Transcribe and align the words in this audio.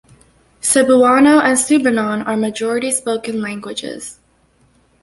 Cebuano 0.63 1.37
and 1.43 1.55
Subanon 1.55 2.25
are 2.25 2.35
majority 2.35 2.89
spoken 2.89 3.39
languages. 3.39 4.17